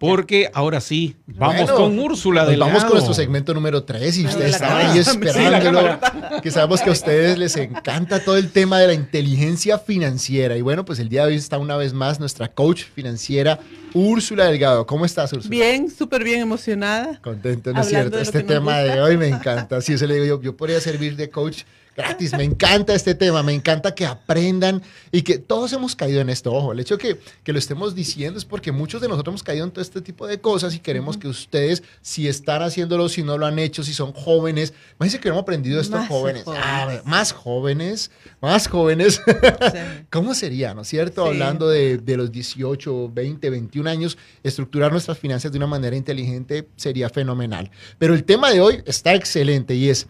[0.00, 4.54] porque ahora sí, vamos con Úrsula de Vamos con nuestro segmento número 3 y ustedes
[4.54, 6.00] están ahí esperándolo,
[6.42, 10.56] que sabemos que a ustedes les encanta todo el tema de la inteligencia financiera.
[10.56, 13.58] Y bueno, pues el día de hoy está una vez más nuestra coach financiera,
[13.92, 14.86] Úrsula Delgado.
[14.86, 15.50] ¿Cómo estás, Úrsula?
[15.50, 17.20] Bien, súper bien emocionada.
[17.20, 18.18] Contento, ¿no es cierto?
[18.18, 19.76] Este tema de hoy me encanta.
[19.76, 21.64] Así se le digo yo, yo podría servir de coach
[22.00, 22.32] gratis.
[22.36, 24.82] Me encanta este tema, me encanta que aprendan
[25.12, 26.52] y que todos hemos caído en esto.
[26.52, 29.64] Ojo, el hecho que, que lo estemos diciendo es porque muchos de nosotros hemos caído
[29.64, 33.38] en todo este tipo de cosas y queremos que ustedes, si están haciéndolo, si no
[33.38, 36.44] lo han hecho, si son jóvenes, imagínense que hemos aprendido esto jóvenes.
[36.46, 38.10] Ah, más jóvenes,
[38.40, 39.20] más jóvenes.
[40.10, 41.24] ¿Cómo sería, no es cierto?
[41.24, 46.68] Hablando de, de los 18, 20, 21 años, estructurar nuestras finanzas de una manera inteligente
[46.76, 47.70] sería fenomenal.
[47.98, 50.06] Pero el tema de hoy está excelente y es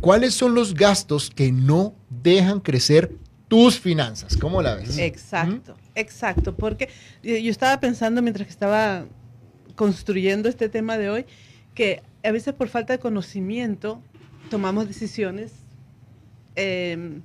[0.00, 3.12] ¿Cuáles son los gastos que no dejan crecer
[3.48, 4.36] tus finanzas?
[4.36, 4.98] ¿Cómo la ves?
[4.98, 6.56] Exacto, exacto.
[6.56, 6.88] Porque
[7.22, 9.06] yo estaba pensando mientras que estaba
[9.74, 11.26] construyendo este tema de hoy,
[11.74, 14.02] que a veces por falta de conocimiento
[14.50, 15.52] tomamos decisiones
[16.56, 17.20] eh,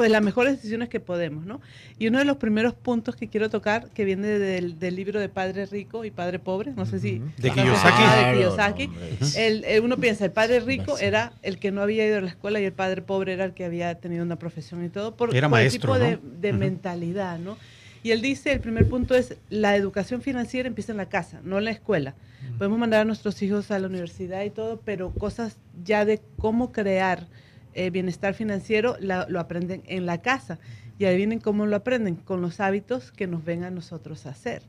[0.00, 1.60] pues las mejores decisiones que podemos, ¿no?
[1.98, 5.66] Y uno de los primeros puntos que quiero tocar, que viene del, libro de Padre
[5.66, 7.20] Rico y Padre Pobre, no sé si...
[7.36, 8.02] De Kiyosaki.
[8.02, 8.90] Ah, de Kiyosaki.
[9.36, 12.62] el, uno piensa, el Padre Rico era el que no había ido a la escuela
[12.62, 15.50] y el Padre Pobre era el que había tenido una profesión y todo, por, era
[15.50, 17.58] maestro, el tipo de, mentalidad, ¿no?
[18.02, 21.58] Y él dice, el primer punto es, la educación financiera empieza en la casa, no
[21.58, 22.14] en la escuela.
[22.56, 26.72] Podemos mandar a nuestros hijos a la universidad y todo, pero cosas ya de cómo
[26.72, 27.26] crear
[27.74, 30.58] eh, bienestar financiero lo aprenden en la casa.
[30.98, 34.62] Y ahí vienen cómo lo aprenden, con los hábitos que nos ven a nosotros hacer.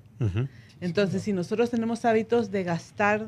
[0.80, 3.28] Entonces, si nosotros tenemos hábitos de gastar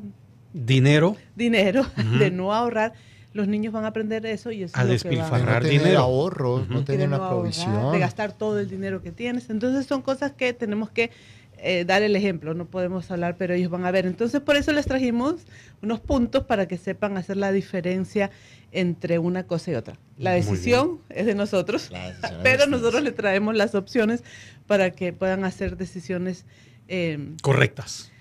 [0.54, 1.86] dinero, dinero,
[2.20, 2.94] de no ahorrar,
[3.34, 5.28] los niños van a aprender eso y eso a es lo que va.
[5.38, 9.50] no dinero, ahorros, no tener una provisión, de gastar todo el dinero que tienes.
[9.50, 11.10] Entonces, son cosas que tenemos que
[11.66, 14.06] eh, dar el ejemplo, no podemos hablar, pero ellos van a ver.
[14.06, 15.46] Entonces, por eso les trajimos
[15.82, 18.32] unos puntos para que sepan hacer la diferencia
[18.74, 19.98] entre una cosa y otra.
[20.18, 21.90] La decisión es de nosotros,
[22.44, 24.26] pero nosotros le traemos las opciones
[24.68, 26.46] para que puedan hacer decisiones
[26.90, 28.12] em, correctas.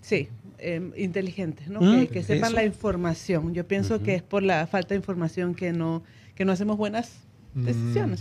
[0.00, 1.82] Sí, em, inteligentes, ¿no?
[1.82, 3.52] Mm, que, sepan la información.
[3.52, 6.02] Yo pienso que es por la falta de información que no,
[6.34, 7.25] que no hacemos buenas
[7.64, 8.20] decisiones.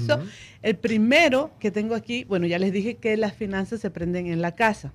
[0.62, 4.42] el primero que tengo aquí, bueno, ya les dije que las finanzas se aprenden en
[4.42, 4.94] la casa.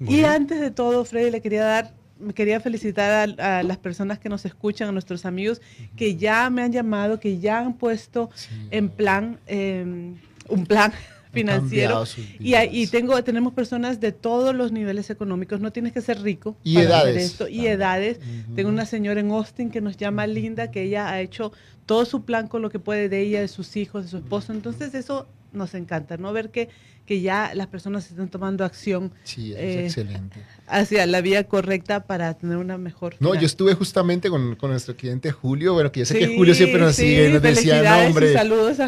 [0.00, 4.28] y antes de todo, Freddy, le quería dar, me quería felicitar a, las personas que
[4.28, 5.60] nos escuchan, a nuestros amigos
[5.96, 8.30] que ya me han llamado, que ya han puesto
[8.70, 10.16] en plan, em,
[10.48, 10.92] un plan
[11.32, 12.04] financiero.
[12.38, 16.56] Y, y, tengo, tenemos personas de todos los niveles económicos, no tienes que ser rico.
[16.62, 17.16] Y edades.
[17.16, 18.20] esto, y edades.
[18.54, 21.52] Tengo una señora en Austin que nos llama Linda, que ella ha hecho
[21.86, 24.52] todo su plan con lo que puede de ella, de sus hijos, de su esposo.
[24.52, 26.32] Entonces eso nos encanta, ¿no?
[26.32, 26.68] Ver que,
[27.06, 30.40] que ya las personas están tomando acción sí, es eh, excelente.
[30.66, 33.16] hacia la vía correcta para tener una mejor.
[33.20, 36.54] No, yo estuve justamente con, con, nuestro cliente Julio, bueno, que yo sé que Julio
[36.54, 38.34] siempre nos sigue, nos decía, no, hombre,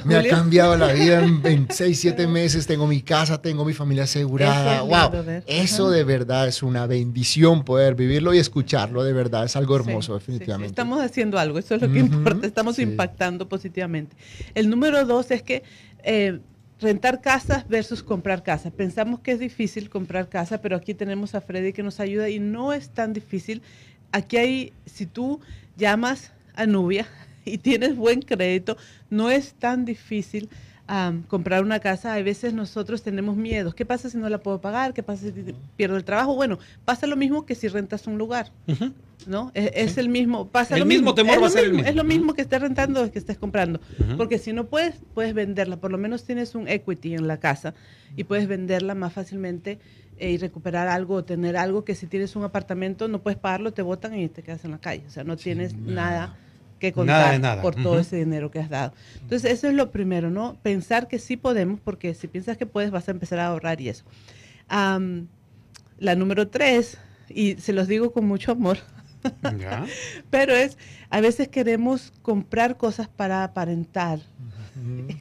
[0.05, 4.05] me ha cambiado la vida en, seis, siete meses, tengo mi casa, tengo mi familia
[4.05, 4.83] asegurada.
[4.83, 9.77] wow, eso de verdad es una bendición poder vivirlo y escucharlo, de verdad, es algo
[9.77, 10.69] hermoso, definitivamente.
[10.69, 14.17] estamos haciendo algo, eso es lo que importa, estamos impactando positivamente.
[14.55, 15.63] El número dos es que
[16.05, 16.41] eh,
[16.81, 18.71] rentar casas versus comprar casa.
[18.71, 22.39] Pensamos que es difícil comprar casa, pero aquí tenemos a Freddy que nos ayuda y
[22.39, 23.63] no es tan difícil.
[24.13, 25.41] Aquí hay, si tú
[25.77, 27.07] llamas a Nubia
[27.45, 28.77] y tienes buen crédito,
[29.11, 30.49] no es tan difícil
[31.29, 33.75] comprar una casa, a veces nosotros tenemos miedos.
[33.75, 34.93] ¿Qué pasa si no la puedo pagar?
[34.93, 36.35] ¿Qué pasa si pierdo el trabajo?
[36.35, 38.53] Bueno, pasa lo mismo que si rentas un lugar.
[39.27, 39.51] ¿No?
[39.55, 41.89] Es, el mismo, pasa el lo mismo, temor va a ser el mismo.
[41.89, 43.81] Es lo mismo que estés rentando que estés comprando.
[44.17, 45.79] Porque si no puedes, puedes venderla.
[45.79, 47.75] Por lo menos tienes un equity en la casa
[48.17, 49.79] y puedes venderla más fácilmente
[50.19, 53.73] eh, y recuperar algo o tener algo que si tienes un apartamento no puedes pagarlo,
[53.73, 55.05] te botan y te quedas en la calle.
[55.07, 56.37] O sea, no tienes nada
[56.79, 58.93] que contar por todo ese dinero que has dado.
[59.21, 60.57] Entonces, eso es lo primero, ¿no?
[60.63, 63.89] Pensar que sí podemos, porque si piensas que puedes, vas a empezar a ahorrar y
[63.89, 64.05] eso.
[64.69, 66.99] la número tres,
[67.29, 68.79] y se los digo con mucho amor,
[70.31, 70.79] pero es,
[71.11, 74.21] a veces queremos comprar cosas para aparentar,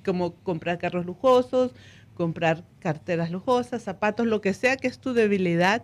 [0.04, 1.72] como comprar carros lujosos,
[2.14, 5.84] comprar carteras lujosas, zapatos, lo que sea que es tu debilidad,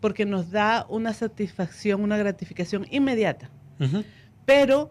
[0.00, 3.50] porque nos da una satisfacción, una gratificación inmediata.
[4.44, 4.90] Pero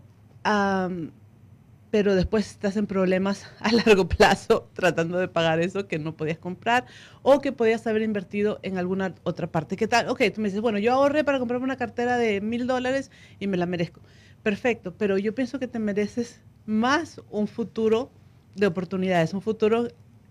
[1.90, 6.38] pero después estás en problemas a largo plazo tratando de pagar eso que no podías
[6.38, 6.86] comprar
[7.22, 9.78] o que podías haber invertido en alguna otra parte.
[9.78, 10.10] ¿Qué tal?
[10.10, 13.48] Ok, tú me dices, bueno, yo ahorré para comprarme una cartera de mil dólares y
[13.48, 14.02] me la merezco.
[14.44, 18.12] Perfecto, pero yo pienso que te mereces más un futuro
[18.56, 19.88] de oportunidades, un futuro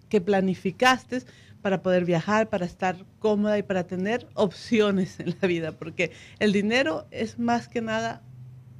[0.08, 1.22] que planificaste
[1.62, 6.52] para poder viajar, para estar cómoda y para tener opciones en la vida, porque el
[6.52, 8.22] dinero es más que nada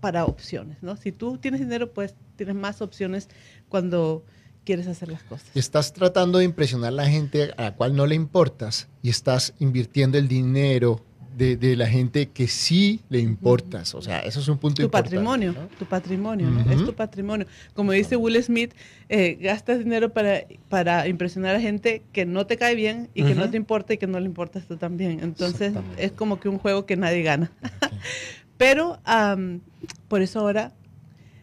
[0.07, 0.97] para opciones, ¿no?
[0.97, 3.29] Si tú tienes dinero, pues tienes más opciones
[3.69, 4.25] cuando
[4.65, 5.49] quieres hacer las cosas.
[5.57, 9.53] Estás tratando de impresionar a la gente a la cual no le importas y estás
[9.59, 11.03] invirtiendo el dinero
[11.37, 13.97] de, la gente que sí le importas.
[13.97, 17.49] O sea, eso es un punto tu Patrimonio, Tu patrimonio, Es tu patrimonio.
[17.75, 18.75] Como dice Will Smith,
[19.09, 23.35] eh, gastas dinero para, para impresionar a gente que no te cae bien y que
[23.35, 25.19] no te importa y que no le importas tú también.
[25.21, 27.51] Entonces, es como que un juego que nadie gana.
[28.57, 28.99] Pero
[30.09, 30.73] por eso ahora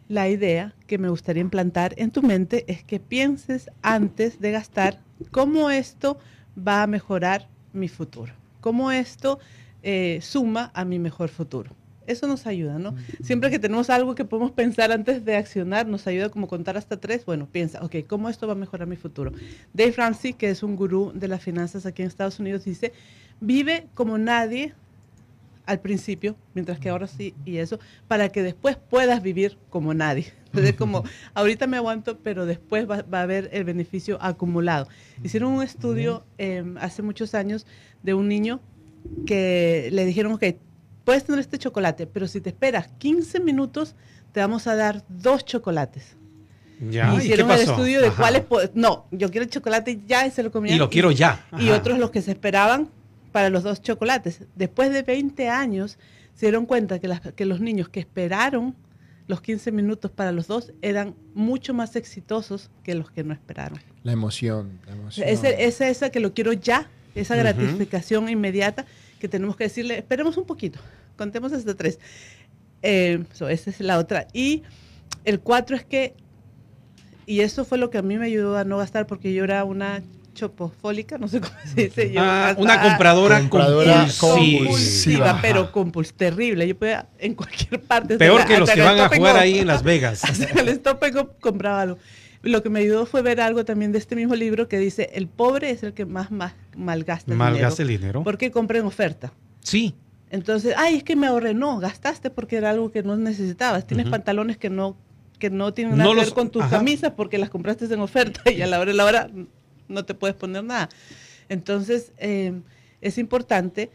[0.08, 5.00] la idea que me gustaría implantar en tu mente es que pienses antes de gastar
[5.32, 6.18] cómo esto
[6.56, 9.40] va a mejorar mi futuro, cómo esto
[9.82, 11.72] eh, suma a mi mejor futuro.
[12.06, 12.96] Eso nos ayuda, ¿no?
[13.22, 16.98] Siempre que tenemos algo que podemos pensar antes de accionar, nos ayuda como contar hasta
[16.98, 17.26] tres.
[17.26, 19.32] Bueno, piensa, ok, ¿cómo esto va a mejorar mi futuro?
[19.74, 22.92] Dave Ramsey, que es un gurú de las finanzas aquí en Estados Unidos, dice,
[23.40, 24.74] vive como nadie
[25.66, 30.34] al principio, mientras que ahora sí y eso, para que después puedas vivir como nadie.
[30.48, 34.88] Entonces, como ahorita me aguanto, pero después va, a haber el beneficio acumulado.
[35.24, 37.66] Hicieron un estudio em, hace muchos años
[38.04, 38.62] de un niño
[39.26, 40.44] que le dijeron, ok,
[41.04, 43.96] puedes tener este chocolate, pero si te esperas 15 minutos,
[44.32, 46.18] te vamos a dar dos chocolates.
[46.90, 48.44] Ya, hicieron el estudio de cuáles,
[48.74, 50.76] no, yo quiero el chocolate ya y se lo comían.
[50.76, 51.46] Y lo quiero ya.
[51.58, 52.90] Y otros los que se esperaban
[53.34, 54.44] para los dos chocolates.
[54.56, 55.98] Después de 20 años
[56.36, 58.76] se dieron cuenta que, que los niños que esperaron
[59.28, 63.80] los 15 minutos para los dos eran mucho más exitosos que los que no esperaron.
[64.04, 65.28] La emoción, la emoción.
[65.28, 68.86] Es esa que lo quiero ya, esa gratificación inmediata
[69.20, 70.80] que tenemos que decirle, esperemos un poquito,
[71.18, 72.00] contemos hasta tres.
[72.82, 74.28] Eh, esa es la otra.
[74.34, 74.64] Y
[75.24, 76.14] el cuatro es que,
[77.26, 79.64] y eso fue lo que a mí me ayudó a no gastar porque yo era
[79.64, 80.04] una
[80.34, 82.14] chopofólica, no sé cómo se dice.
[82.18, 83.42] Ah, una compradora,
[84.20, 86.68] compulsiva, pero compulsiva, terrible.
[86.68, 88.18] Yo podía en cualquier parte.
[88.18, 90.24] Peor que los que van a jugar ahí en Las Vegas.
[90.24, 90.82] Hasta el
[91.40, 91.98] compraba algo.
[92.42, 95.28] Lo que me ayudó fue ver algo también de este mismo libro que dice, el
[95.28, 98.24] pobre es el que más, más malgasta el malgasta el dinero.
[98.24, 99.32] Porque compra en oferta.
[99.62, 99.96] Sí.
[100.30, 101.54] Entonces, ay, es que me ahorré.
[101.54, 103.88] No, gastaste porque era algo que no necesitabas.
[103.88, 104.98] Tienes pantalones que no
[105.40, 108.62] que no tienen nada que ver con tus camisas porque las compraste en oferta y
[108.62, 109.30] a la hora de la hora
[109.88, 110.90] no te puedes poner nada.
[111.50, 112.62] Entonces, eh,
[113.02, 113.92] es importante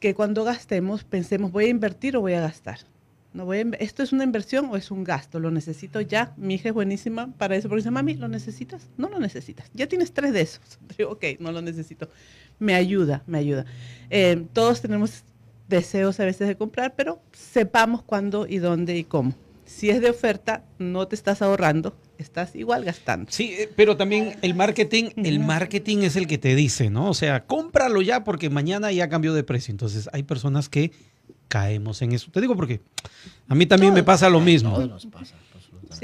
[0.00, 2.80] que cuando gastemos pensemos, ¿voy a invertir o voy a gastar?
[3.34, 5.40] No voy ¿Esto es una inversión o es un gasto?
[5.40, 6.34] ¿Lo necesito ya?
[6.36, 8.90] Mi hija es buenísima para eso, porque dice, mami, ¿lo necesitas?
[8.98, 9.70] No lo necesitas.
[9.72, 10.78] Ya tienes tres de esos.
[10.98, 12.08] Digo, ok, no lo necesito.
[12.58, 13.64] Me ayuda, me ayuda.
[14.10, 15.24] Eh, todos tenemos
[15.68, 19.34] deseos a veces de comprar, pero sepamos cuándo y dónde y cómo.
[19.64, 23.30] Si es de oferta, no te estás ahorrando, estás igual gastando.
[23.30, 27.10] Sí, eh, pero también el marketing, el marketing es el que te dice, ¿no?
[27.10, 29.72] O sea, cómpralo ya porque mañana ya cambió de precio.
[29.72, 30.92] Entonces hay personas que
[31.48, 32.30] caemos en eso.
[32.30, 32.80] Te digo porque
[33.48, 34.78] a mí también me pasa lo mismo.
[34.78, 35.34] Nos pasa.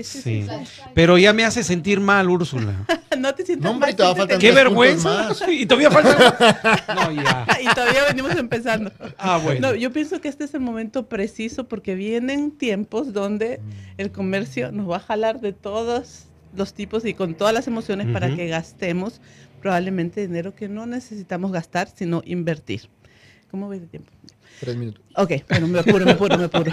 [0.03, 0.47] Sí,
[0.95, 2.87] Pero ya me hace sentir mal, Úrsula.
[3.19, 3.97] no te sientas mal.
[4.39, 5.31] Qué vergüenza.
[5.51, 6.85] y todavía falta.
[6.95, 7.47] no, ya.
[7.63, 8.93] y todavía venimos empezando.
[9.17, 9.69] Ah, bueno.
[9.69, 13.61] No, yo pienso que este es el momento preciso porque vienen tiempos donde
[13.97, 16.25] el comercio nos va a jalar de todos
[16.57, 19.21] los tipos y con todas las emociones para que gastemos
[19.61, 22.89] probablemente dinero que no necesitamos gastar, sino invertir.
[23.51, 24.11] ¿Cómo ves de tiempo?
[24.61, 25.03] Tres minutos.
[25.17, 26.73] Ok, bueno, me apuro, me apuro, me apuro.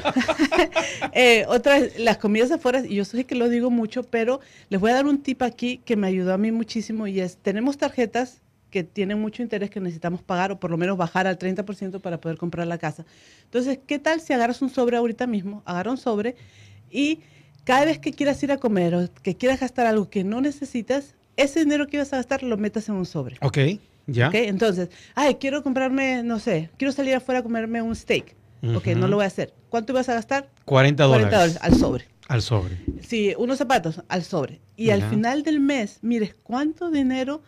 [1.14, 4.40] eh, otra, las comidas afuera, y yo sé que lo digo mucho, pero
[4.70, 7.38] les voy a dar un tip aquí que me ayudó a mí muchísimo y es,
[7.38, 8.42] tenemos tarjetas
[8.72, 12.20] que tienen mucho interés que necesitamos pagar o por lo menos bajar al 30% para
[12.20, 13.06] poder comprar la casa.
[13.46, 15.62] Entonces, ¿qué tal si agarras un sobre ahorita mismo?
[15.66, 16.36] Agarra un sobre
[16.92, 17.20] y
[17.64, 21.16] cada vez que quieras ir a comer o que quieras gastar algo que no necesitas,
[21.38, 23.38] ese dinero que ibas a gastar lo metas en un sobre.
[23.42, 23.60] Ok.
[24.08, 24.30] Ya.
[24.34, 28.36] Entonces, ay, quiero comprarme, no sé, quiero salir afuera a comerme un steak.
[28.76, 29.54] Ok, no lo voy a hacer.
[29.70, 30.50] ¿Cuánto vas a gastar?
[30.66, 31.28] 40 dólares.
[31.28, 32.08] 40 dólares al sobre.
[32.28, 32.78] Al sobre.
[33.02, 34.62] Sí, unos zapatos al sobre.
[34.76, 37.44] Y al final del mes, mires cuánto dinero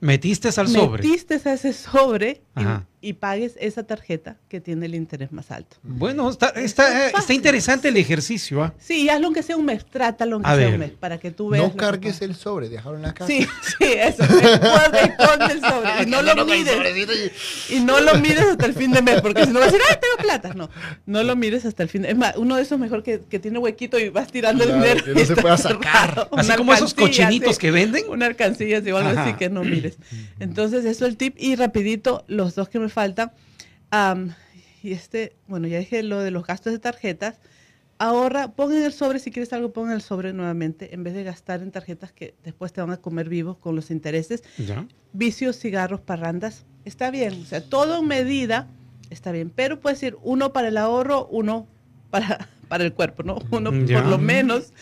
[0.00, 1.02] metiste al sobre.
[1.02, 2.64] Metiste a ese sobre y
[3.12, 5.76] pagues esa tarjeta que tiene el interés más alto.
[5.82, 8.62] Bueno, está, está, está interesante el ejercicio.
[8.62, 8.74] ¿ah?
[8.78, 11.64] Sí, hazlo aunque sea un mes, trátalo aunque sea un mes, para que tú veas.
[11.64, 13.26] No cargues el sobre, déjalo en la casa.
[13.26, 13.46] Sí,
[13.78, 14.22] sí, eso.
[14.24, 16.02] Esconde el sobre.
[16.02, 17.32] Y no lo mides.
[17.70, 19.86] Y no lo mides hasta el fin de mes, porque si no vas a decir,
[19.90, 20.54] ¡ay, tengo plata!
[20.54, 20.70] No,
[21.06, 22.14] no lo mires hasta el fin de mes.
[22.14, 25.04] Es más, uno de esos mejor que, que tiene huequito y vas tirando el dinero.
[25.04, 26.28] Que no se pueda sacar.
[26.32, 28.04] Así como esos cochinitos que venden.
[28.08, 29.98] Una alcancilla o algo así que no mires.
[30.38, 31.36] Entonces, eso es el tip.
[31.38, 33.30] Y rapidito, los dos que me faltan.
[34.82, 37.36] y este, bueno, ya dije lo de los gastos de tarjetas.
[37.98, 41.14] Ahorra, pon en el sobre, si quieres algo, pon en el sobre nuevamente, en vez
[41.14, 44.42] de gastar en tarjetas que después te van a comer vivos con los intereses.
[44.58, 44.86] Ya.
[45.12, 47.40] Vicios, cigarros, parrandas, está bien.
[47.42, 48.68] O sea, todo en medida
[49.10, 49.50] está bien.
[49.54, 51.66] Pero puedes decir uno para el ahorro, uno
[52.10, 53.38] para, para el cuerpo, ¿no?
[53.50, 54.00] Uno Ya.
[54.00, 54.72] por lo menos,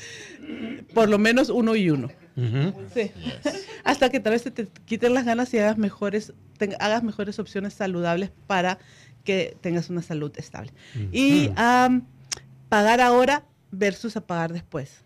[0.92, 2.08] por lo menos uno y uno.
[2.92, 3.12] Sí.
[3.84, 7.38] Hasta que tal vez te, te quiten las ganas y hagas mejores, te- hagas mejores
[7.38, 8.78] opciones saludables para
[9.24, 10.72] que tengas una salud estable.
[11.12, 11.54] Y Ujú.
[11.56, 12.02] am,
[12.68, 15.02] pagar ahora versus a pagar después.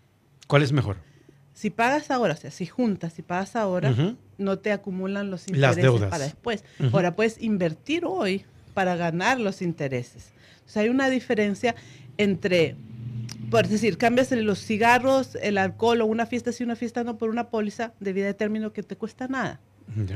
[0.47, 0.97] ¿Cuál es mejor?
[1.53, 3.93] Si pagas ahora, o sea, si juntas, si pagas ahora,
[4.37, 6.09] no te acumulan los Las intereses deudas.
[6.09, 6.63] para después.
[6.93, 10.31] Ahora puedes invertir hoy para ganar los intereses.
[10.65, 11.75] O sea, hay una diferencia
[12.17, 12.75] entre,
[13.49, 17.29] por decir, cambias los cigarros, el alcohol o una fiesta sí, una fiesta no por
[17.29, 19.59] una póliza de vida de término que te cuesta nada.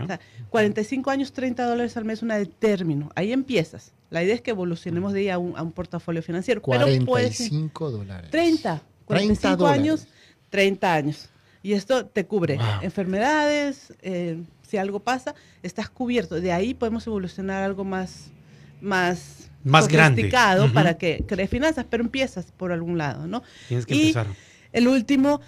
[0.03, 3.09] O sea, 45 años, 30 dólares al mes, una de término.
[3.15, 3.91] Ahí empiezas.
[4.11, 6.61] La idea es que evolucionemos de ahí a un, a un portafolio financiero.
[6.61, 7.05] Pero puedes
[7.37, 8.29] 45 dólares.
[8.29, 9.79] 30, 45 dólares.
[9.81, 10.07] años,
[10.51, 11.29] 30 años.
[11.63, 12.65] Y esto te cubre Wow.
[12.83, 16.39] enfermedades, eh, si algo pasa, estás cubierto.
[16.39, 18.27] De ahí podemos evolucionar algo más,
[18.81, 20.21] más, Más grande.
[20.23, 20.73] sofisticado Ujú.
[20.73, 23.43] para que crees finanzas, pero empiezas por algún lado, ¿no?
[23.67, 24.27] Tienes que Y empezar.
[24.71, 25.41] El último,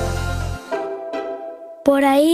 [1.84, 2.32] Por ahí